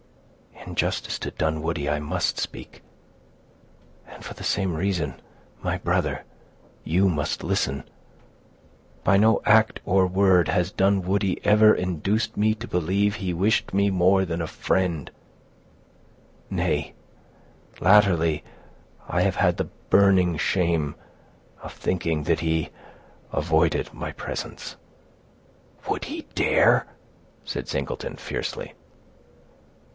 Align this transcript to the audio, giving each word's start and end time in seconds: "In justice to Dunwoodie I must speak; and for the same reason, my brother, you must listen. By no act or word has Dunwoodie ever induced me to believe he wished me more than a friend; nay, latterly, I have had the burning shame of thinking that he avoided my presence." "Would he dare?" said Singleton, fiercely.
"In 0.65 0.73
justice 0.75 1.19
to 1.19 1.31
Dunwoodie 1.31 1.89
I 1.89 1.99
must 1.99 2.39
speak; 2.39 2.81
and 4.07 4.23
for 4.23 4.33
the 4.33 4.43
same 4.43 4.73
reason, 4.75 5.19
my 5.61 5.77
brother, 5.77 6.23
you 6.83 7.07
must 7.09 7.43
listen. 7.43 7.83
By 9.03 9.17
no 9.17 9.41
act 9.45 9.79
or 9.85 10.07
word 10.07 10.47
has 10.47 10.71
Dunwoodie 10.71 11.41
ever 11.45 11.73
induced 11.75 12.35
me 12.35 12.55
to 12.55 12.67
believe 12.67 13.15
he 13.15 13.33
wished 13.33 13.73
me 13.73 13.91
more 13.91 14.25
than 14.25 14.41
a 14.41 14.47
friend; 14.47 15.11
nay, 16.49 16.93
latterly, 17.79 18.43
I 19.07 19.21
have 19.21 19.35
had 19.35 19.57
the 19.57 19.69
burning 19.91 20.37
shame 20.37 20.95
of 21.61 21.73
thinking 21.73 22.23
that 22.23 22.39
he 22.39 22.69
avoided 23.31 23.93
my 23.93 24.13
presence." 24.13 24.77
"Would 25.89 26.05
he 26.05 26.23
dare?" 26.33 26.87
said 27.43 27.67
Singleton, 27.67 28.15
fiercely. 28.15 28.73